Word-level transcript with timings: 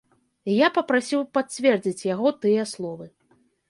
І 0.53 0.55
я 0.59 0.69
папрасіў 0.77 1.21
пацвердзіць 1.39 2.07
яго 2.13 2.27
тыя 2.43 2.69
словы. 2.77 3.05